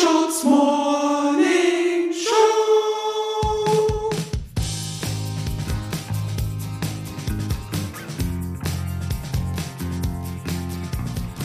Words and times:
Screenshots 0.00 0.44
Morning 0.44 2.10
Show. 2.10 2.32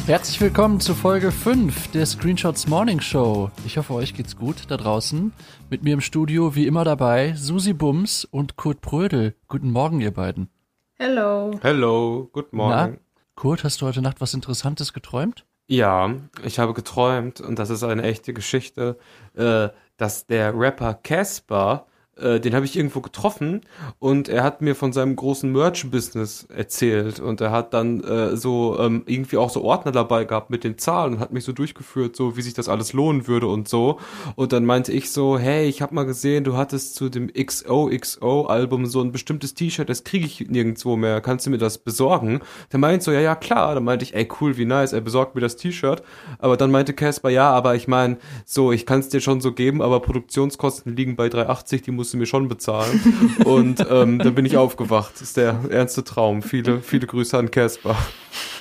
Herzlich 0.07 0.39
willkommen 0.39 0.79
zu 0.79 0.93
Folge 0.93 1.31
5 1.31 1.91
der 1.91 2.05
Screenshots 2.05 2.67
Morning 2.67 3.01
Show. 3.01 3.51
Ich 3.65 3.77
hoffe, 3.77 3.93
euch 3.93 4.13
geht's 4.13 4.37
gut 4.37 4.63
da 4.69 4.77
draußen. 4.77 5.33
Mit 5.69 5.83
mir 5.83 5.93
im 5.95 6.01
Studio 6.01 6.55
wie 6.55 6.65
immer 6.65 6.85
dabei 6.85 7.33
Susi 7.35 7.73
Bums 7.73 8.23
und 8.23 8.55
Kurt 8.55 8.79
Prödel. 8.79 9.35
Guten 9.49 9.71
Morgen, 9.71 9.99
ihr 9.99 10.11
beiden. 10.11 10.49
Hello. 10.93 11.59
Hello, 11.61 12.29
good 12.31 12.53
morning. 12.53 12.93
Na, 12.93 13.21
Kurt, 13.35 13.65
hast 13.65 13.81
du 13.81 13.85
heute 13.85 14.01
Nacht 14.01 14.21
was 14.21 14.33
Interessantes 14.33 14.93
geträumt? 14.93 15.45
Ja, 15.67 16.13
ich 16.43 16.59
habe 16.59 16.73
geträumt, 16.73 17.41
und 17.41 17.57
das 17.57 17.71
ist 17.71 17.83
eine 17.83 18.03
echte 18.03 18.33
Geschichte, 18.33 18.97
äh, 19.35 19.69
dass 19.97 20.27
der 20.27 20.53
Rapper 20.57 20.93
Casper, 20.93 21.87
äh, 22.17 22.39
den 22.39 22.55
habe 22.55 22.65
ich 22.65 22.77
irgendwo 22.77 23.01
getroffen 23.01 23.61
und 23.99 24.29
er 24.29 24.43
hat 24.43 24.61
mir 24.61 24.75
von 24.75 24.93
seinem 24.93 25.15
großen 25.15 25.51
Merch-Business 25.51 26.47
erzählt 26.55 27.19
und 27.19 27.41
er 27.41 27.51
hat 27.51 27.73
dann 27.73 28.03
äh, 28.03 28.37
so 28.37 28.77
ähm, 28.79 29.03
irgendwie 29.05 29.37
auch 29.37 29.49
so 29.49 29.63
Ordner 29.63 29.91
dabei 29.91 30.25
gehabt 30.25 30.49
mit 30.49 30.63
den 30.63 30.77
Zahlen 30.77 31.15
und 31.15 31.19
hat 31.19 31.33
mich 31.33 31.43
so 31.43 31.51
durchgeführt, 31.51 32.15
so 32.15 32.37
wie 32.37 32.41
sich 32.41 32.53
das 32.53 32.69
alles 32.69 32.93
lohnen 32.93 33.27
würde 33.27 33.47
und 33.47 33.67
so. 33.67 33.99
Und 34.35 34.53
dann 34.53 34.65
meinte 34.65 34.91
ich 34.91 35.11
so, 35.11 35.37
hey, 35.37 35.67
ich 35.67 35.81
habe 35.81 35.93
mal 35.93 36.05
gesehen, 36.05 36.43
du 36.43 36.55
hattest 36.55 36.95
zu 36.95 37.09
dem 37.09 37.31
XOXO-Album 37.33 38.85
so 38.85 39.01
ein 39.01 39.11
bestimmtes 39.11 39.53
T-Shirt, 39.53 39.89
das 39.89 40.03
kriege 40.03 40.25
ich 40.25 40.49
nirgendwo 40.49 40.95
mehr. 40.95 41.21
Kannst 41.21 41.45
du 41.45 41.49
mir 41.49 41.57
das 41.57 41.77
besorgen? 41.77 42.39
Der 42.71 42.79
meint 42.79 43.03
so, 43.03 43.11
ja, 43.11 43.19
ja, 43.19 43.35
klar. 43.35 43.75
Dann 43.75 43.83
meinte 43.83 44.03
ich, 44.03 44.15
ey, 44.15 44.27
cool, 44.39 44.57
wie 44.57 44.65
nice, 44.65 44.93
er 44.93 45.01
besorgt 45.01 45.35
mir 45.35 45.41
das 45.41 45.57
T-Shirt. 45.57 46.01
Aber 46.39 46.57
dann 46.57 46.71
meinte 46.71 46.93
Casper, 46.93 47.29
ja, 47.29 47.51
aber 47.51 47.75
ich 47.75 47.87
meine, 47.87 48.17
so, 48.45 48.71
ich 48.71 48.85
kann 48.85 48.99
es 48.99 49.09
dir 49.09 49.21
schon 49.21 49.41
so 49.41 49.51
geben, 49.51 49.81
aber 49.81 49.99
Produktionskosten 49.99 50.95
liegen 50.95 51.15
bei 51.15 51.27
3,80, 51.27 51.83
die 51.83 51.91
musst 52.05 52.13
du 52.13 52.17
mir 52.17 52.27
schon 52.27 52.47
bezahlen. 52.47 53.35
Und 53.45 53.83
ähm, 53.89 54.19
dann 54.19 54.35
bin 54.35 54.45
ich 54.45 54.57
aufgewacht. 54.57 55.13
Das 55.15 55.23
ist 55.23 55.37
der 55.37 55.59
ernste 55.71 56.03
Traum. 56.03 56.43
Viele, 56.43 56.81
viele 56.81 57.07
Grüße 57.07 57.35
an 57.35 57.49
Casper. 57.49 57.97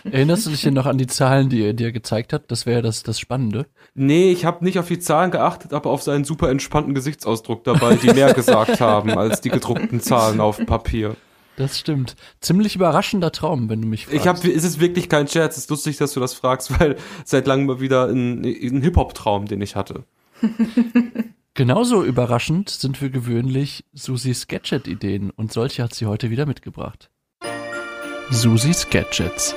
Erinnerst 0.05 0.47
du 0.47 0.51
dich 0.51 0.63
denn 0.63 0.73
noch 0.73 0.87
an 0.87 0.97
die 0.97 1.07
Zahlen, 1.07 1.51
die 1.51 1.63
er 1.63 1.75
dir 1.75 1.93
gezeigt 1.93 2.33
hat? 2.33 2.51
Das 2.51 2.65
wäre 2.65 2.81
das, 2.81 3.03
das 3.03 3.21
Spannende. 3.21 3.67
Nee, 3.95 4.33
ich 4.33 4.47
habe 4.47 4.65
nicht 4.65 4.79
auf 4.79 4.89
die 4.89 4.99
Zahlen 4.99 5.31
geachtet, 5.31 5.75
aber 5.75 5.91
auf 5.91 6.03
seinen 6.03 6.25
super 6.25 6.49
entspannten 6.49 6.95
Gesichtsausdruck 6.95 7.65
dabei, 7.65 7.97
die 7.97 8.15
mehr 8.15 8.33
gesagt 8.33 8.81
haben 8.81 9.11
als 9.11 9.43
die 9.43 9.51
gedruckten 9.51 10.01
Zahlen 10.01 10.41
auf 10.41 10.65
Papier. 10.65 11.17
Das 11.57 11.79
stimmt. 11.79 12.17
Ziemlich 12.41 12.77
überraschender 12.77 13.31
Traum, 13.31 13.69
wenn 13.69 13.83
du 13.83 13.89
mich 13.89 14.07
fragst. 14.07 14.21
Ich 14.21 14.27
habe, 14.27 14.49
ist 14.49 14.65
es 14.65 14.81
wirklich 14.81 15.11
kein 15.11 15.29
Scherz, 15.29 15.57
es 15.57 15.65
ist 15.65 15.71
lustig, 15.71 15.99
dass 15.99 16.15
du 16.15 16.21
das 16.21 16.33
fragst, 16.33 16.81
weil 16.81 16.97
seit 17.27 17.47
langem 17.47 17.67
mal 17.67 17.81
wieder 17.81 18.09
ein, 18.09 18.43
ein 18.43 18.81
Hip-Hop-Traum, 18.81 19.47
den 19.47 19.61
ich 19.61 19.77
hatte. 19.77 20.05
Genauso 21.57 22.03
überraschend 22.03 22.69
sind 22.69 22.97
für 22.97 23.11
gewöhnlich 23.11 23.85
Susis 23.93 24.49
Gadget-Ideen 24.49 25.31
und 25.31 25.53
solche 25.53 25.85
hat 25.85 25.95
sie 25.95 26.07
heute 26.07 26.31
wieder 26.31 26.47
mitgebracht. 26.47 27.11
Susis 28.31 28.91
Gadgets. 28.91 29.55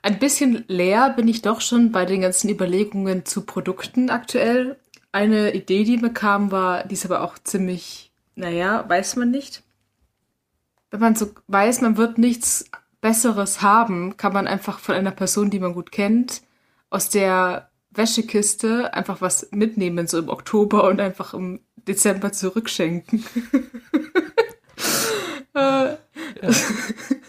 Ein 0.00 0.18
bisschen 0.18 0.64
leer 0.68 1.10
bin 1.10 1.28
ich 1.28 1.42
doch 1.42 1.60
schon 1.60 1.92
bei 1.92 2.06
den 2.06 2.22
ganzen 2.22 2.48
Überlegungen 2.48 3.26
zu 3.26 3.42
Produkten 3.42 4.08
aktuell. 4.08 4.78
Eine 5.12 5.52
Idee, 5.52 5.84
die 5.84 5.98
mir 5.98 6.14
kam, 6.14 6.50
war, 6.50 6.84
die 6.84 6.94
ist 6.94 7.04
aber 7.04 7.20
auch 7.20 7.38
ziemlich, 7.38 8.10
naja, 8.34 8.88
weiß 8.88 9.16
man 9.16 9.30
nicht. 9.30 9.62
Wenn 10.90 11.00
man 11.00 11.16
so 11.16 11.30
weiß, 11.48 11.82
man 11.82 11.98
wird 11.98 12.16
nichts 12.16 12.64
Besseres 13.02 13.60
haben, 13.60 14.16
kann 14.16 14.32
man 14.32 14.46
einfach 14.46 14.78
von 14.78 14.94
einer 14.94 15.10
Person, 15.10 15.50
die 15.50 15.60
man 15.60 15.74
gut 15.74 15.92
kennt, 15.92 16.40
aus 16.88 17.10
der 17.10 17.69
Wäschekiste 17.90 18.94
einfach 18.94 19.20
was 19.20 19.48
mitnehmen, 19.50 20.06
so 20.06 20.18
im 20.18 20.28
Oktober 20.28 20.84
und 20.84 21.00
einfach 21.00 21.34
im 21.34 21.60
Dezember 21.88 22.32
zurückschenken. 22.32 23.24
äh, 25.54 25.96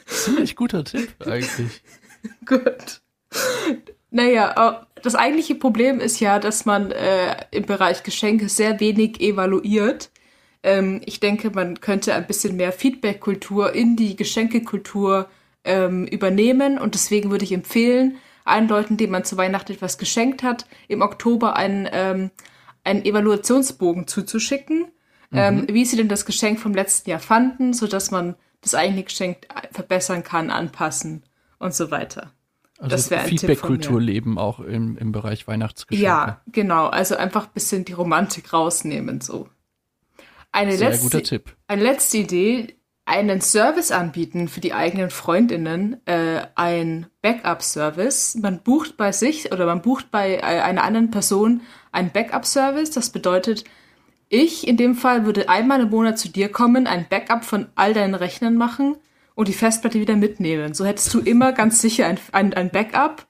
Ziemlich 0.06 0.56
guter 0.56 0.84
Tipp 0.84 1.09
eigentlich. 1.25 1.81
Gut. 2.46 3.02
Naja, 4.12 4.84
äh, 4.84 4.85
das 5.02 5.16
eigentliche 5.16 5.56
Problem 5.56 6.00
ist 6.00 6.19
ja, 6.19 6.38
dass 6.38 6.66
man 6.66 6.91
äh, 6.91 7.35
im 7.52 7.66
Bereich 7.66 8.03
Geschenke 8.03 8.50
sehr 8.50 8.80
wenig 8.80 9.19
evaluiert. 9.22 10.12
Ähm, 10.64 11.02
ich 11.06 11.19
denke, 11.19 11.50
man 11.50 11.80
könnte 11.81 12.14
ein 12.14 12.28
bisschen 12.28 12.56
mehr 12.56 12.72
Feedback-Kultur 12.72 13.74
in 13.74 13.96
die 13.96 14.16
Geschenkekultur 14.16 15.30
ähm, 15.64 16.06
übernehmen 16.06 16.78
und 16.78 16.94
deswegen 16.94 17.31
würde 17.31 17.46
ich 17.46 17.52
empfehlen, 17.52 18.18
allen 18.46 18.68
Leuten, 18.68 18.97
denen 18.97 19.12
man 19.12 19.24
zu 19.24 19.38
Weihnachten 19.38 19.74
etwas 19.74 19.97
geschenkt 19.97 20.44
hat, 20.44 20.66
im 20.88 21.02
Oktober 21.02 21.56
einen, 21.56 21.88
ähm, 21.91 22.31
einen 22.84 23.06
Evaluationsbogen 23.06 24.07
zuzuschicken, 24.07 24.88
ähm, 25.34 25.66
wie 25.69 25.85
sie 25.85 25.97
denn 25.97 26.09
das 26.09 26.25
Geschenk 26.25 26.59
vom 26.59 26.74
letzten 26.74 27.09
Jahr 27.09 27.19
fanden, 27.19 27.74
sodass 27.74 28.12
man 28.12 28.35
das 28.62 28.75
eigene 28.75 29.03
Geschenk 29.03 29.47
verbessern 29.72 30.24
kann, 30.24 30.50
anpassen 30.50 31.24
und 31.57 31.74
so 31.74 31.91
weiter. 31.91 32.34
Also 32.78 32.96
Das 32.96 33.12
wär 33.12 33.22
ein 33.22 33.29
Tipp 33.29 33.40
von 33.40 33.47
Feedback-Kultur 33.47 34.02
leben 34.02 34.38
auch 34.38 34.59
im, 34.59 34.97
im 34.97 35.12
Bereich 35.12 35.47
Weihnachtsgeschenke. 35.47 36.03
Ja, 36.03 36.41
genau. 36.47 36.88
Also 36.88 37.16
einfach 37.16 37.46
ein 37.46 37.53
bisschen 37.53 37.85
die 37.85 37.94
Romantik 37.94 38.53
rausnehmen, 38.53 39.22
so. 39.22 39.47
Eine 40.52 40.75
Sehr 40.75 40.90
letzte, 40.90 41.03
guter 41.03 41.23
Tipp. 41.23 41.56
Eine 41.68 41.84
letzte 41.84 42.18
Idee, 42.18 42.75
einen 43.11 43.41
Service 43.41 43.91
anbieten 43.91 44.47
für 44.47 44.61
die 44.61 44.72
eigenen 44.72 45.09
Freundinnen, 45.09 45.99
äh, 46.07 46.44
ein 46.55 47.07
Backup-Service. 47.22 48.35
Man 48.35 48.63
bucht 48.63 48.95
bei 48.95 49.11
sich 49.11 49.51
oder 49.51 49.66
man 49.66 49.81
bucht 49.81 50.11
bei 50.11 50.35
äh, 50.35 50.39
einer 50.39 50.83
anderen 50.83 51.11
Person 51.11 51.59
einen 51.91 52.11
Backup-Service. 52.11 52.91
Das 52.91 53.09
bedeutet, 53.09 53.66
ich 54.29 54.66
in 54.66 54.77
dem 54.77 54.95
Fall 54.95 55.25
würde 55.25 55.49
einmal 55.49 55.81
im 55.81 55.89
Monat 55.89 56.19
zu 56.19 56.29
dir 56.29 56.49
kommen, 56.49 56.88
ein 56.88 57.05
Backup 57.09 57.44
von 57.44 57.67
all 57.75 57.94
deinen 57.94 58.16
Rechnern 58.16 58.55
machen 58.55 58.95
und 59.35 59.49
die 59.49 59.53
Festplatte 59.53 59.99
wieder 59.99 60.16
mitnehmen. 60.16 60.73
So 60.73 60.85
hättest 60.85 61.13
du 61.13 61.19
immer 61.19 61.51
ganz 61.51 61.81
sicher 61.81 62.07
ein, 62.07 62.17
ein, 62.31 62.53
ein 62.53 62.69
Backup. 62.69 63.28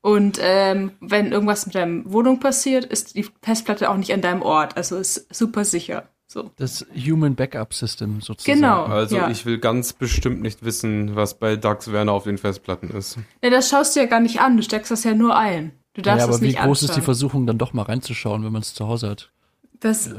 Und 0.00 0.40
ähm, 0.42 0.90
wenn 0.98 1.30
irgendwas 1.30 1.66
mit 1.66 1.76
deiner 1.76 2.02
Wohnung 2.06 2.40
passiert, 2.40 2.86
ist 2.86 3.14
die 3.14 3.28
Festplatte 3.40 3.88
auch 3.88 3.96
nicht 3.96 4.12
an 4.12 4.20
deinem 4.20 4.42
Ort. 4.42 4.76
Also 4.76 4.96
ist 4.96 5.32
super 5.32 5.64
sicher. 5.64 6.08
So. 6.32 6.50
Das 6.56 6.86
Human 6.96 7.34
Backup 7.34 7.74
System 7.74 8.20
sozusagen. 8.22 8.60
Genau. 8.60 8.84
Also 8.84 9.16
Ja. 9.16 9.28
ich 9.30 9.44
will 9.44 9.58
ganz 9.58 9.92
bestimmt 9.92 10.40
nicht 10.40 10.64
wissen, 10.64 11.14
was 11.14 11.38
bei 11.38 11.56
Dax 11.56 11.92
Werner 11.92 12.12
auf 12.12 12.24
den 12.24 12.38
Festplatten 12.38 12.88
ist. 12.90 13.18
Ja, 13.44 13.50
das 13.50 13.68
schaust 13.68 13.94
du 13.94 14.00
ja 14.00 14.06
gar 14.06 14.20
nicht 14.20 14.40
an. 14.40 14.56
Du 14.56 14.62
steckst 14.62 14.90
das 14.90 15.04
ja 15.04 15.14
nur 15.14 15.36
ein. 15.36 15.72
Du 15.94 16.00
Ja, 16.00 16.04
darfst 16.04 16.24
aber 16.24 16.34
es 16.36 16.40
wie 16.40 16.46
nicht 16.46 16.58
groß 16.58 16.82
ist 16.82 16.88
die 16.88 16.92
anschauen. 16.92 17.04
Versuchung, 17.04 17.46
dann 17.46 17.58
doch 17.58 17.74
mal 17.74 17.82
reinzuschauen, 17.82 18.44
wenn 18.44 18.52
man 18.52 18.62
es 18.62 18.72
zu 18.72 18.88
Hause 18.88 19.10
hat? 19.10 19.30
Das 19.78 20.10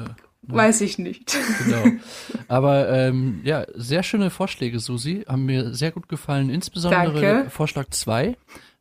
weiß 0.44 0.82
ich 0.82 1.00
nicht. 1.00 1.36
Genau. 1.66 1.84
Aber 2.48 2.90
ähm, 2.90 3.40
ja, 3.44 3.66
sehr 3.74 4.04
schöne 4.04 4.30
Vorschläge, 4.30 4.80
Susi. 4.80 5.24
Haben 5.28 5.46
mir 5.46 5.74
sehr 5.74 5.92
gut 5.92 6.10
gefallen. 6.10 6.50
Insbesondere 6.50 7.14
Danke. 7.14 7.50
Vorschlag 7.50 7.88
2. 7.90 8.36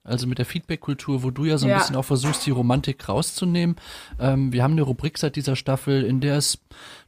Also 0.04 0.26
mit 0.26 0.38
der 0.38 0.46
Feedback-Kultur, 0.46 1.22
wo 1.22 1.30
du 1.30 1.44
ja 1.44 1.58
so 1.58 1.66
ein 1.66 1.70
Ja. 1.70 1.78
bisschen 1.78 1.94
auch 1.96 2.04
versuchst, 2.04 2.44
die 2.44 2.50
Romantik 2.50 3.08
rauszunehmen. 3.08 3.76
Ähm, 4.18 4.52
wir 4.52 4.62
haben 4.64 4.72
eine 4.72 4.82
Rubrik 4.82 5.16
seit 5.16 5.36
dieser 5.36 5.54
Staffel, 5.54 6.02
in 6.02 6.20
der 6.20 6.36
es, 6.36 6.58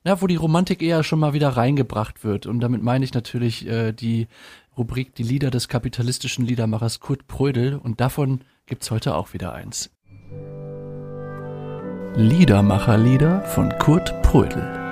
na, 0.05 0.22
wo 0.22 0.27
die 0.28 0.37
Romantik 0.37 0.81
eher 0.81 1.03
schon 1.03 1.19
mal 1.19 1.32
wieder 1.32 1.49
reingebracht 1.49 2.22
wird. 2.22 2.47
Und 2.47 2.60
damit 2.60 2.82
meine 2.82 3.05
ich 3.05 3.12
natürlich 3.12 3.66
äh, 3.66 3.93
die 3.93 4.28
Rubrik 4.78 5.15
Die 5.16 5.22
Lieder 5.25 5.50
des 5.50 5.69
kapitalistischen 5.69 6.47
Liedermachers 6.47 7.00
Kurt 7.00 7.27
Prödel. 7.27 7.77
Und 7.77 8.00
davon 8.00 8.43
gibt's 8.66 8.91
heute 8.91 9.15
auch 9.16 9.32
wieder 9.32 9.53
eins. 9.55 9.91
Liedermacherlieder 12.16 13.43
von 13.43 13.76
Kurt 13.81 14.22
Prödel. 14.22 14.84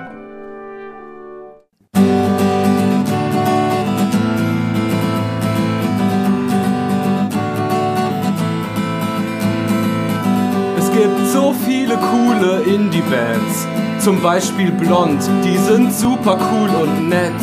So 11.33 11.55
viele 11.65 11.97
coole 11.97 12.61
Indie-Bands. 12.63 13.67
Zum 14.05 14.21
Beispiel 14.21 14.71
Blond, 14.71 15.23
die 15.43 15.57
sind 15.57 15.91
super 15.93 16.37
cool 16.37 16.69
und 16.83 17.09
nett. 17.09 17.43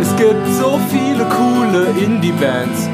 Es 0.00 0.14
gibt 0.16 0.46
so 0.60 0.78
viele 0.90 1.24
coole 1.24 1.86
Indie-Bands. 1.98 2.88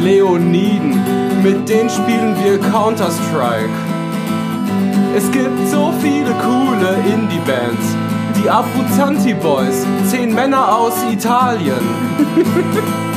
Leoniden, 0.00 0.98
mit 1.42 1.68
denen 1.68 1.90
spielen 1.90 2.34
wir 2.42 2.58
Counter-Strike. 2.58 3.76
Es 5.14 5.30
gibt 5.32 5.68
so 5.68 5.92
viele 6.00 6.32
coole 6.42 6.96
Indie-Bands. 7.12 7.94
Die 8.42 8.48
Abruzzanti 8.48 9.34
Boys, 9.34 9.84
zehn 10.06 10.34
Männer 10.34 10.76
aus 10.76 10.94
Italien. 11.12 11.84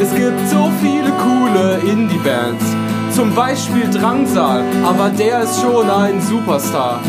Es 0.00 0.14
gibt 0.14 0.48
so 0.48 0.70
viele 0.80 1.10
coole 1.10 1.80
Indie-Bands. 1.90 2.77
Zum 3.18 3.34
Beispiel 3.34 3.90
Drangsal, 3.90 4.62
aber 4.84 5.08
der 5.08 5.42
ist 5.42 5.60
schon 5.60 5.90
ein 5.90 6.20
Superstar. 6.20 7.00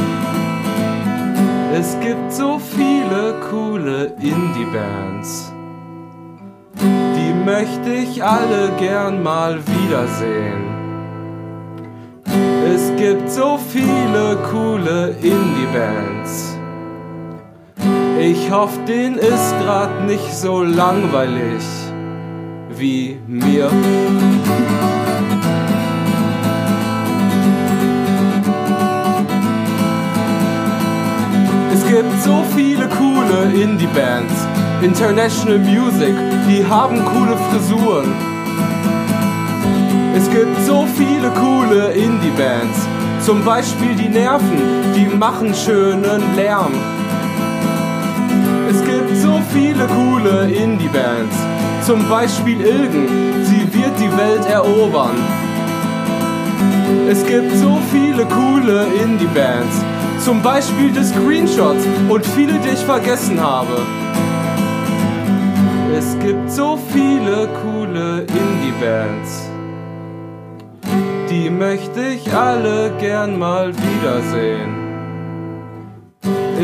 Es 1.71 1.95
gibt 1.99 2.33
so 2.33 2.57
viele 2.57 3.35
coole 3.51 4.05
Indie-Bands. 4.19 5.53
Die 6.81 7.33
möchte 7.45 7.93
ich 7.93 8.23
alle 8.23 8.71
gern 8.79 9.21
mal 9.21 9.59
wiedersehen. 9.67 10.63
Es 12.73 12.91
gibt 12.97 13.29
so 13.29 13.59
viele 13.69 14.35
coole 14.51 15.09
Indie-Bands. 15.21 16.57
Ich 18.19 18.49
hoffe, 18.49 18.79
denen 18.87 19.19
ist 19.19 19.53
grad 19.63 20.07
nicht 20.07 20.33
so 20.33 20.63
langweilig 20.63 21.63
wie 22.71 23.19
mir. 23.27 23.69
So 32.23 32.43
viele 32.55 32.87
coole 32.89 33.51
Indie-Bands, 33.53 34.33
International 34.81 35.59
Music, 35.59 36.13
die 36.49 36.65
haben 36.65 37.03
coole 37.05 37.37
Frisuren. 37.49 38.13
Es 40.15 40.29
gibt 40.29 40.59
so 40.65 40.85
viele 40.97 41.29
coole 41.31 41.91
Indie-Bands, 41.93 42.77
zum 43.25 43.43
Beispiel 43.43 43.95
die 43.95 44.09
Nerven, 44.09 44.59
die 44.95 45.15
machen 45.15 45.53
schönen 45.53 46.35
Lärm. 46.35 46.73
Es 48.69 48.83
gibt 48.83 49.15
so 49.15 49.39
viele 49.53 49.87
coole 49.87 50.51
Indie-Bands, 50.51 51.35
zum 51.85 52.07
Beispiel 52.09 52.59
Ilgen, 52.59 53.07
sie 53.43 53.61
wird 53.73 53.97
die 53.97 54.11
Welt 54.17 54.45
erobern. 54.45 55.15
Es 57.09 57.25
gibt 57.25 57.55
so 57.55 57.79
viele 57.91 58.25
coole 58.25 58.85
Indie-Bands, 59.03 59.83
zum 60.19 60.41
Beispiel 60.41 60.93
The 60.93 61.03
Screenshots 61.03 61.85
und 62.09 62.25
viele, 62.25 62.53
die 62.59 62.69
ich 62.69 62.79
vergessen 62.79 63.39
habe. 63.39 63.81
Es 65.97 66.17
gibt 66.19 66.51
so 66.51 66.77
viele 66.91 67.49
coole 67.61 68.21
Indie-Bands. 68.21 69.49
Die 71.29 71.49
möchte 71.49 72.01
ich 72.01 72.33
alle 72.33 72.91
gern 72.99 73.37
mal 73.37 73.73
wiedersehen. 73.73 74.75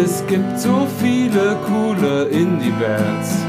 Es 0.03 0.25
gibt 0.27 0.59
so 0.59 0.87
viele 0.99 1.55
coole 1.67 2.25
Indie-Bands. 2.25 3.45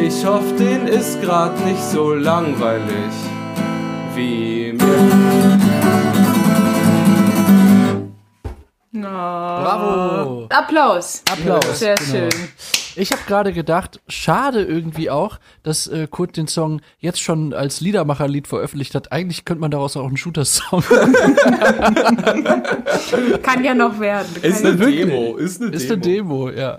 Ich 0.00 0.24
hoffe, 0.26 0.54
denen 0.58 0.86
ist 0.86 1.20
grad 1.22 1.52
nicht 1.64 1.82
so 1.82 2.14
langweilig 2.14 3.12
wie 4.14 4.72
mir. 4.72 6.21
Bravo! 9.76 10.46
Applaus. 10.50 11.22
Applaus. 11.30 11.78
Sehr 11.78 11.94
genau. 11.94 12.10
schön. 12.10 12.30
Ich 12.94 13.10
habe 13.12 13.22
gerade 13.26 13.52
gedacht, 13.52 14.00
schade 14.08 14.62
irgendwie 14.62 15.08
auch, 15.10 15.38
dass 15.62 15.86
äh, 15.86 16.06
Kurt 16.10 16.36
den 16.36 16.46
Song 16.46 16.80
jetzt 16.98 17.20
schon 17.22 17.54
als 17.54 17.80
Liedermacherlied 17.80 18.46
veröffentlicht 18.46 18.94
hat. 18.94 19.12
Eigentlich 19.12 19.44
könnte 19.44 19.60
man 19.62 19.70
daraus 19.70 19.96
auch 19.96 20.06
einen 20.06 20.16
Shooter-Song 20.18 20.82
Kann 23.42 23.64
ja 23.64 23.74
noch 23.74 23.98
werden. 23.98 24.28
Ist 24.42 24.64
eine 24.64 24.78
Wirklich? 24.78 25.06
Demo, 25.06 25.36
ist 25.36 25.62
eine 25.62 25.70
Ist 25.70 25.88
Demo. 25.88 25.92
eine 25.94 26.02
Demo, 26.02 26.50
ja. 26.50 26.76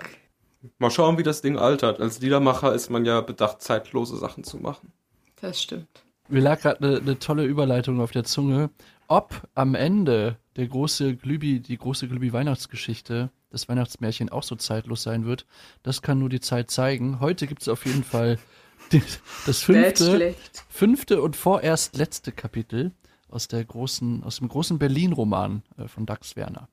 Mal 0.78 0.90
schauen, 0.90 1.18
wie 1.18 1.22
das 1.22 1.42
Ding 1.42 1.58
altert. 1.58 2.00
Als 2.00 2.20
Liedermacher 2.20 2.74
ist 2.74 2.90
man 2.90 3.04
ja 3.04 3.20
bedacht, 3.20 3.60
zeitlose 3.62 4.16
Sachen 4.16 4.44
zu 4.44 4.56
machen. 4.58 4.92
das 5.40 5.60
stimmt. 5.62 5.88
Mir 6.28 6.40
lag 6.40 6.60
gerade 6.62 6.82
eine 6.82 7.00
ne 7.02 7.18
tolle 7.18 7.44
Überleitung 7.44 8.00
auf 8.00 8.12
der 8.12 8.24
Zunge. 8.24 8.70
Ob 9.08 9.42
am 9.54 9.74
Ende 9.74 10.38
der 10.56 10.68
große 10.68 11.16
Glübi, 11.16 11.60
die 11.60 11.76
große 11.76 12.08
Glübi-Weihnachtsgeschichte, 12.08 13.30
das 13.50 13.68
Weihnachtsmärchen 13.68 14.28
auch 14.28 14.42
so 14.42 14.56
zeitlos 14.56 15.02
sein 15.02 15.24
wird, 15.24 15.46
das 15.82 16.02
kann 16.02 16.18
nur 16.18 16.28
die 16.28 16.40
Zeit 16.40 16.70
zeigen. 16.70 17.20
Heute 17.20 17.46
gibt 17.46 17.62
es 17.62 17.68
auf 17.68 17.86
jeden 17.86 18.04
Fall 18.04 18.38
die, 18.92 19.02
das 19.46 19.62
fünfte, 19.62 20.34
fünfte 20.68 21.22
und 21.22 21.36
vorerst 21.36 21.96
letzte 21.96 22.32
Kapitel 22.32 22.92
aus, 23.28 23.48
der 23.48 23.64
großen, 23.64 24.22
aus 24.22 24.38
dem 24.38 24.48
großen 24.48 24.78
Berlin-Roman 24.78 25.62
äh, 25.76 25.88
von 25.88 26.06
Dax 26.06 26.36
Werner. 26.36 26.68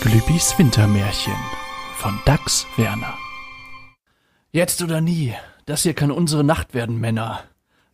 Glübis 0.00 0.58
Wintermärchen 0.58 1.36
von 1.96 2.18
Dax 2.24 2.66
Werner. 2.76 3.16
Jetzt 4.50 4.82
oder 4.82 5.00
nie, 5.00 5.34
das 5.66 5.82
hier 5.82 5.94
kann 5.94 6.10
unsere 6.10 6.44
Nacht 6.44 6.74
werden, 6.74 6.98
Männer. 6.98 7.44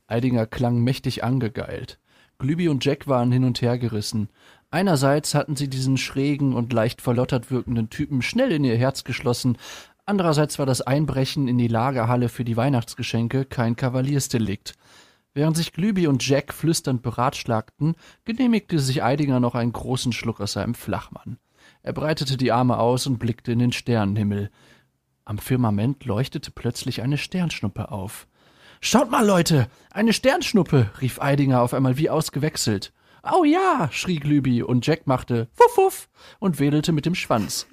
Eidinger 0.06 0.46
klang 0.46 0.78
mächtig 0.82 1.22
angegeilt. 1.22 1.98
Glübi 2.38 2.68
und 2.68 2.84
Jack 2.84 3.06
waren 3.06 3.32
hin 3.32 3.44
und 3.44 3.60
her 3.60 3.78
gerissen. 3.78 4.28
Einerseits 4.70 5.34
hatten 5.34 5.56
sie 5.56 5.68
diesen 5.68 5.96
schrägen 5.96 6.52
und 6.52 6.72
leicht 6.72 7.00
verlottert 7.00 7.50
wirkenden 7.50 7.88
Typen 7.88 8.20
schnell 8.20 8.52
in 8.52 8.64
ihr 8.64 8.76
Herz 8.76 9.04
geschlossen, 9.04 9.56
andererseits 10.04 10.58
war 10.58 10.66
das 10.66 10.82
Einbrechen 10.82 11.48
in 11.48 11.56
die 11.56 11.68
Lagerhalle 11.68 12.28
für 12.28 12.44
die 12.44 12.56
Weihnachtsgeschenke 12.56 13.46
kein 13.46 13.76
Kavaliersdelikt. 13.76 14.74
Während 15.32 15.56
sich 15.56 15.72
Glübi 15.72 16.06
und 16.06 16.26
Jack 16.26 16.52
flüsternd 16.52 17.00
beratschlagten, 17.00 17.94
genehmigte 18.24 18.78
sich 18.78 19.02
Eidinger 19.02 19.40
noch 19.40 19.54
einen 19.54 19.72
großen 19.72 20.12
Schluck 20.12 20.40
aus 20.40 20.52
seinem 20.52 20.74
Flachmann. 20.74 21.38
Er 21.82 21.92
breitete 21.92 22.36
die 22.36 22.52
Arme 22.52 22.78
aus 22.78 23.06
und 23.06 23.18
blickte 23.18 23.52
in 23.52 23.60
den 23.60 23.72
Sternenhimmel. 23.72 24.50
Am 25.24 25.38
Firmament 25.38 26.04
leuchtete 26.04 26.50
plötzlich 26.50 27.02
eine 27.02 27.18
Sternschnuppe 27.18 27.90
auf. 27.90 28.26
Schaut 28.80 29.10
mal, 29.10 29.26
Leute, 29.26 29.68
eine 29.90 30.12
Sternschnuppe, 30.12 30.90
rief 31.00 31.20
Eidinger 31.20 31.62
auf 31.62 31.72
einmal 31.72 31.98
wie 31.98 32.10
ausgewechselt. 32.10 32.92
Au 33.22 33.44
ja, 33.44 33.88
schrie 33.90 34.20
Glübi 34.20 34.62
und 34.62 34.86
Jack 34.86 35.06
machte 35.06 35.48
Wuff 35.56 35.76
Wuff 35.76 36.08
und 36.38 36.58
wedelte 36.60 36.92
mit 36.92 37.06
dem 37.06 37.14
Schwanz. 37.14 37.66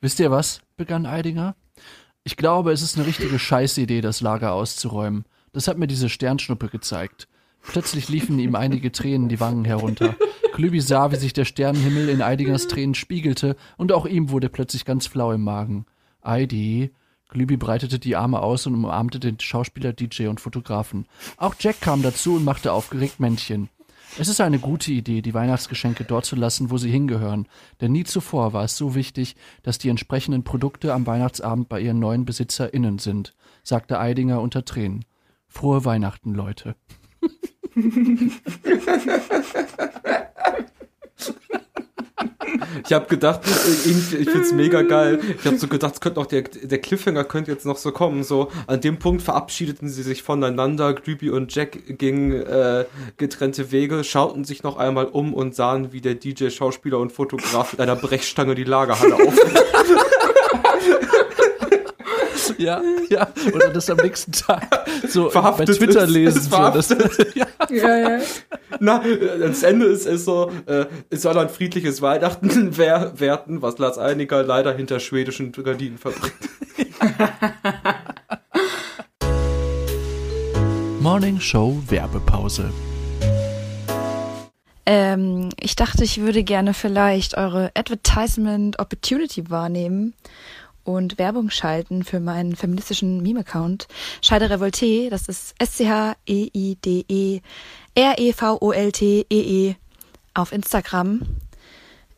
Wisst 0.00 0.20
ihr 0.20 0.30
was? 0.30 0.60
begann 0.76 1.06
Eidinger. 1.06 1.56
Ich 2.24 2.36
glaube, 2.36 2.72
es 2.72 2.82
ist 2.82 2.96
eine 2.96 3.06
richtige 3.06 3.38
Scheißidee, 3.38 4.00
das 4.00 4.20
Lager 4.20 4.52
auszuräumen. 4.52 5.24
Das 5.52 5.66
hat 5.66 5.78
mir 5.78 5.86
diese 5.86 6.08
Sternschnuppe 6.08 6.68
gezeigt. 6.68 7.26
Plötzlich 7.62 8.08
liefen 8.08 8.38
ihm 8.38 8.54
einige 8.54 8.92
Tränen 8.92 9.28
die 9.28 9.40
Wangen 9.40 9.64
herunter. 9.64 10.14
Glübi 10.52 10.80
sah, 10.80 11.10
wie 11.10 11.16
sich 11.16 11.32
der 11.32 11.44
Sternenhimmel 11.44 12.08
in 12.08 12.22
Eidingers 12.22 12.68
Tränen 12.68 12.94
spiegelte, 12.94 13.56
und 13.76 13.92
auch 13.92 14.06
ihm 14.06 14.30
wurde 14.30 14.48
plötzlich 14.48 14.84
ganz 14.84 15.06
flau 15.06 15.32
im 15.32 15.42
Magen. 15.42 15.86
Eidi. 16.22 16.92
Glübi 17.28 17.56
breitete 17.56 17.98
die 17.98 18.16
Arme 18.16 18.40
aus 18.40 18.66
und 18.66 18.74
umarmte 18.74 19.20
den 19.20 19.38
Schauspieler, 19.38 19.92
DJ 19.92 20.28
und 20.28 20.40
Fotografen. 20.40 21.06
Auch 21.36 21.54
Jack 21.58 21.80
kam 21.80 22.02
dazu 22.02 22.36
und 22.36 22.44
machte 22.44 22.72
aufgeregt 22.72 23.20
Männchen. 23.20 23.68
Es 24.16 24.28
ist 24.28 24.40
eine 24.40 24.58
gute 24.58 24.92
Idee, 24.92 25.22
die 25.22 25.34
Weihnachtsgeschenke 25.34 26.04
dort 26.04 26.24
zu 26.24 26.36
lassen, 26.36 26.70
wo 26.70 26.78
sie 26.78 26.90
hingehören, 26.90 27.46
denn 27.80 27.92
nie 27.92 28.04
zuvor 28.04 28.52
war 28.52 28.64
es 28.64 28.76
so 28.76 28.94
wichtig, 28.94 29.36
dass 29.62 29.78
die 29.78 29.90
entsprechenden 29.90 30.44
Produkte 30.44 30.94
am 30.94 31.06
Weihnachtsabend 31.06 31.68
bei 31.68 31.80
ihren 31.80 31.98
neuen 31.98 32.24
BesitzerInnen 32.24 32.98
sind, 32.98 33.34
sagte 33.62 33.98
Eidinger 33.98 34.40
unter 34.40 34.64
Tränen. 34.64 35.04
Frohe 35.46 35.84
Weihnachten, 35.84 36.34
Leute. 36.34 36.74
Ich 42.86 42.92
habe 42.92 43.06
gedacht, 43.06 43.40
ich 43.46 44.30
find's 44.30 44.52
mega 44.52 44.82
geil. 44.82 45.20
Ich 45.38 45.46
habe 45.46 45.58
so 45.58 45.68
gedacht, 45.68 45.94
es 45.94 46.00
könnte 46.00 46.20
noch 46.20 46.26
der, 46.26 46.42
der 46.42 46.78
Cliffhanger 46.78 47.24
könnte 47.24 47.50
jetzt 47.50 47.66
noch 47.66 47.76
so 47.76 47.92
kommen. 47.92 48.24
So 48.24 48.50
an 48.66 48.80
dem 48.80 48.98
Punkt 48.98 49.22
verabschiedeten 49.22 49.88
sie 49.88 50.02
sich 50.02 50.22
voneinander. 50.22 50.94
Glübi 50.94 51.30
und 51.30 51.54
Jack 51.54 51.98
gingen 51.98 52.32
äh, 52.32 52.84
getrennte 53.16 53.72
Wege, 53.72 54.04
schauten 54.04 54.44
sich 54.44 54.62
noch 54.62 54.76
einmal 54.76 55.06
um 55.06 55.34
und 55.34 55.54
sahen, 55.54 55.92
wie 55.92 56.00
der 56.00 56.14
DJ, 56.14 56.50
Schauspieler 56.50 56.98
und 56.98 57.12
Fotograf 57.12 57.72
mit 57.72 57.80
einer 57.80 57.96
Brechstange 57.96 58.54
die 58.54 58.64
Lagerhalle 58.64 59.14
aufhört. 59.26 59.64
Ja, 62.58 62.82
ja. 63.08 63.28
Oder 63.54 63.70
das 63.70 63.88
am 63.88 63.98
nächsten 63.98 64.32
Tag 64.32 64.68
so 65.08 65.30
Verhaftet 65.30 65.68
bei 65.68 65.74
Twitter 65.74 66.04
ist. 66.04 66.10
lesen. 66.10 66.38
Ist 66.38 66.50
So, 66.50 66.58
das, 66.58 66.88
ja, 67.34 67.46
Ja, 67.70 67.96
ja. 67.96 68.20
Na, 68.80 69.02
das 69.40 69.62
Ende 69.62 69.86
ist, 69.86 70.06
ist 70.06 70.24
so, 70.24 70.50
äh, 70.66 70.86
es 71.08 71.22
soll 71.22 71.38
ein 71.38 71.48
friedliches 71.48 72.02
Weihnachten 72.02 72.72
wer 72.76 73.18
werten, 73.18 73.62
was 73.62 73.78
Lars 73.78 73.96
Einiger 73.96 74.42
leider 74.42 74.74
hinter 74.74 75.00
schwedischen 75.00 75.52
Gardinen 75.52 75.98
verbringt. 75.98 76.34
Morning 81.00 81.40
Show 81.40 81.80
Werbepause. 81.88 82.70
Ähm, 84.84 85.50
ich 85.60 85.76
dachte, 85.76 86.02
ich 86.02 86.20
würde 86.20 86.42
gerne 86.42 86.74
vielleicht 86.74 87.36
eure 87.36 87.70
Advertisement 87.74 88.78
Opportunity 88.78 89.48
wahrnehmen 89.50 90.14
und 90.96 91.18
Werbung 91.18 91.50
schalten 91.50 92.02
für 92.04 92.20
meinen 92.20 92.56
feministischen 92.56 93.22
Meme-Account. 93.22 93.88
Scheide 94.22 94.50
Revolte, 94.50 95.10
das 95.10 95.28
ist 95.28 95.54
E 95.58 95.64
S-C-H-E-I-D-E 95.64 97.40
R-E-V-O-L-T-E-E 97.94 99.74
auf 100.34 100.52
Instagram. 100.52 101.22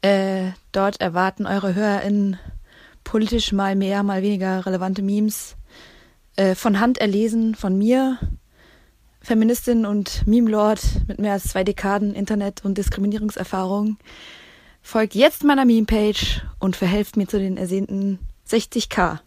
Äh, 0.03 0.51
dort 0.73 1.01
erwarten 1.01 1.47
eure 1.47 1.75
HörerInnen 1.75 2.39
politisch 3.05 3.53
mal 3.53 3.75
mehr, 3.77 4.03
mal 4.03 4.23
weniger 4.23 4.65
relevante 4.65 5.03
Memes. 5.03 5.57
Äh, 6.37 6.55
von 6.55 6.81
Hand 6.81 6.99
erlesen 6.99 7.55
von 7.55 7.77
mir, 7.77 8.19
Feministin 9.21 9.85
und 9.85 10.27
Meme-Lord 10.27 10.81
mit 11.09 11.19
mehr 11.19 11.33
als 11.33 11.45
zwei 11.45 11.65
Dekaden 11.65 12.15
Internet- 12.15 12.65
und 12.65 12.79
Diskriminierungserfahrung. 12.79 13.99
Folgt 14.81 15.15
jetzt 15.15 15.45
meiner 15.45 15.65
Meme-Page 15.67 16.43
und 16.59 16.77
verhelft 16.77 17.17
mir 17.17 17.27
zu 17.27 17.39
den 17.39 17.57
ersehnten 17.57 18.19
60k. 18.51 19.21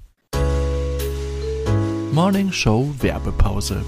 Morning 2.12 2.52
Show 2.52 2.94
Werbepause. 3.00 3.82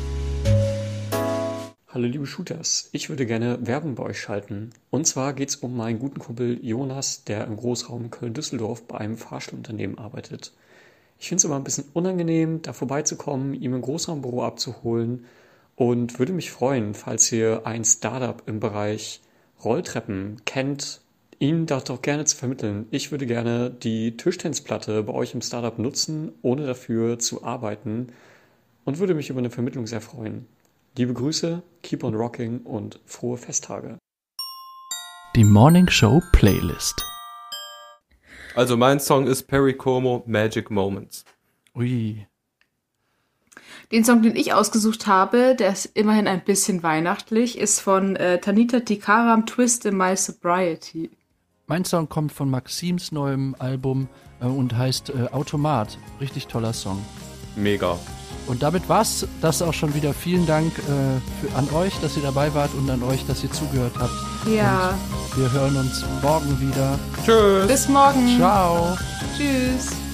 Hallo 1.89 2.07
liebe 2.07 2.25
Shooters, 2.25 2.87
ich 2.93 3.09
würde 3.09 3.25
gerne 3.25 3.57
Werbung 3.59 3.95
bei 3.95 4.03
euch 4.03 4.21
schalten. 4.21 4.69
Und 4.91 5.05
zwar 5.07 5.33
geht 5.33 5.49
es 5.49 5.57
um 5.57 5.75
meinen 5.75 5.99
guten 5.99 6.19
Kumpel 6.19 6.65
Jonas, 6.65 7.25
der 7.25 7.43
im 7.47 7.57
Großraum 7.57 8.11
Köln-Düsseldorf 8.11 8.87
bei 8.87 8.97
einem 8.97 9.17
Fahrstuhlunternehmen 9.17 9.97
arbeitet. 9.97 10.53
Ich 11.19 11.27
finde 11.27 11.39
es 11.39 11.43
immer 11.43 11.57
ein 11.57 11.65
bisschen 11.65 11.89
unangenehm, 11.91 12.61
da 12.61 12.71
vorbeizukommen, 12.71 13.55
ihm 13.55 13.73
im 13.73 13.81
Großraumbüro 13.81 14.41
abzuholen 14.41 15.25
und 15.75 16.17
würde 16.17 16.31
mich 16.31 16.49
freuen, 16.49 16.93
falls 16.93 17.29
ihr 17.33 17.67
ein 17.67 17.83
Startup 17.83 18.41
im 18.45 18.61
Bereich 18.61 19.19
Rolltreppen 19.61 20.37
kennt, 20.45 21.01
ihn 21.39 21.65
das 21.65 21.83
doch 21.85 22.01
gerne 22.01 22.25
zu 22.25 22.37
vermitteln. 22.37 22.87
Ich 22.91 23.11
würde 23.11 23.25
gerne 23.25 23.69
die 23.69 24.17
Tischtennisplatte 24.17 25.03
bei 25.03 25.13
euch 25.13 25.33
im 25.33 25.41
Startup 25.41 25.77
nutzen, 25.77 26.31
ohne 26.41 26.65
dafür 26.65 27.19
zu 27.19 27.43
arbeiten 27.43 28.07
und 28.83 28.99
würde 28.99 29.13
mich 29.13 29.29
über 29.29 29.39
eine 29.39 29.49
Vermittlung 29.49 29.87
sehr 29.87 30.01
freuen. 30.01 30.47
Liebe 30.97 31.13
Grüße, 31.13 31.61
keep 31.83 32.03
on 32.03 32.15
rocking 32.15 32.61
und 32.61 32.99
frohe 33.05 33.37
Festtage. 33.37 33.97
Die 35.35 35.43
Morning 35.43 35.89
Show 35.89 36.21
Playlist. 36.31 37.03
Also 38.55 38.77
mein 38.77 39.01
Song 39.01 39.27
ist 39.27 39.43
Perry 39.43 39.73
Como 39.73 40.23
Magic 40.25 40.71
Moments. 40.71 41.25
Ui. 41.75 42.25
Den 43.91 44.05
Song, 44.05 44.21
den 44.21 44.35
ich 44.35 44.53
ausgesucht 44.53 45.07
habe, 45.07 45.55
der 45.55 45.73
ist 45.73 45.85
immerhin 45.87 46.27
ein 46.27 46.43
bisschen 46.43 46.81
weihnachtlich, 46.81 47.57
ist 47.57 47.81
von 47.81 48.15
äh, 48.15 48.39
Tanita 48.39 48.79
Tikaram 48.79 49.45
Twist 49.45 49.85
in 49.85 49.97
My 49.97 50.15
Sobriety. 50.15 51.11
Mein 51.67 51.83
Song 51.83 52.07
kommt 52.09 52.31
von 52.31 52.49
Maxims 52.49 53.11
neuem 53.11 53.55
Album 53.57 54.07
äh, 54.39 54.45
und 54.45 54.77
heißt 54.77 55.09
äh, 55.09 55.29
Automat. 55.31 55.97
Richtig 56.21 56.47
toller 56.47 56.73
Song. 56.73 57.03
Mega. 57.55 57.97
Und 58.47 58.61
damit 58.61 58.87
war's 58.87 59.27
das 59.41 59.63
auch 59.63 59.73
schon 59.73 59.95
wieder. 59.95 60.13
Vielen 60.13 60.45
Dank 60.45 60.77
äh, 60.77 60.81
für, 60.83 61.55
an 61.55 61.67
euch, 61.73 61.93
dass 62.01 62.15
ihr 62.17 62.23
dabei 62.23 62.53
wart 62.53 62.71
und 62.75 62.87
an 62.91 63.01
euch, 63.01 63.25
dass 63.25 63.43
ihr 63.43 63.51
zugehört 63.51 63.93
habt. 63.97 64.13
Ja, 64.47 64.93
Wir 65.35 65.51
hören 65.51 65.75
uns 65.77 66.05
morgen 66.21 66.59
wieder. 66.61 66.99
Tschüss. 67.25 67.67
bis 67.67 67.87
morgen. 67.89 68.37
Ciao. 68.37 68.95
Tschüss. 69.35 70.04